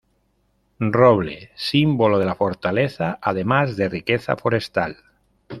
Roble: 0.95 1.35
símbolo 1.53 2.17
de 2.17 2.25
la 2.25 2.33
fortaleza, 2.33 3.19
además 3.21 3.77
de 3.77 3.87
riqueza 3.87 4.35
forestal. 4.35 4.97